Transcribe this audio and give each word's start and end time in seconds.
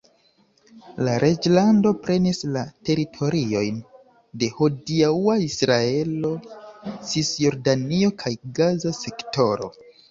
La 1.07 1.11
reĝlando 1.23 1.91
prenis 2.05 2.41
la 2.55 2.63
teritoriojn 2.89 3.77
de 4.45 4.51
hodiaŭa 4.57 5.39
Israelo, 5.51 6.35
Cisjordanio 7.13 8.15
kaj 8.25 8.39
Gaza 8.61 8.99
Sektoro. 9.05 9.75